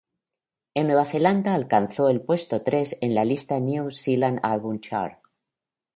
En 0.73 0.87
Nueva 0.87 1.05
Zelanda, 1.05 1.53
alcanzó 1.53 2.09
el 2.09 2.21
puesto 2.21 2.63
tres 2.63 2.97
en 3.01 3.13
la 3.13 3.23
lista 3.23 3.59
New 3.59 3.91
Zealand 3.91 4.39
Albums 4.41 4.81
Chart. 4.81 5.19